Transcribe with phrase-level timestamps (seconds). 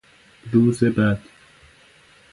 [0.51, 1.19] روز بد